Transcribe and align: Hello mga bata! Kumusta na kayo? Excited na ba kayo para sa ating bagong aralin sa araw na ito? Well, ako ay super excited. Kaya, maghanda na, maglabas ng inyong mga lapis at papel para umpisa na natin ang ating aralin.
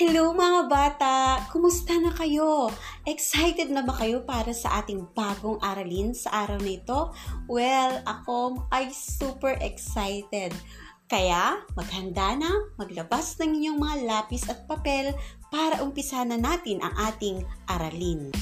Hello 0.00 0.32
mga 0.32 0.64
bata! 0.64 1.44
Kumusta 1.52 1.92
na 2.00 2.08
kayo? 2.08 2.72
Excited 3.04 3.68
na 3.68 3.84
ba 3.84 3.92
kayo 4.00 4.24
para 4.24 4.48
sa 4.56 4.80
ating 4.80 5.04
bagong 5.12 5.60
aralin 5.60 6.16
sa 6.16 6.48
araw 6.48 6.56
na 6.56 6.72
ito? 6.72 7.12
Well, 7.44 8.00
ako 8.08 8.64
ay 8.72 8.88
super 8.96 9.60
excited. 9.60 10.56
Kaya, 11.04 11.60
maghanda 11.76 12.32
na, 12.32 12.48
maglabas 12.80 13.36
ng 13.44 13.60
inyong 13.60 13.76
mga 13.76 13.96
lapis 14.08 14.48
at 14.48 14.64
papel 14.64 15.12
para 15.52 15.84
umpisa 15.84 16.24
na 16.24 16.40
natin 16.40 16.80
ang 16.80 16.96
ating 16.96 17.44
aralin. 17.68 18.32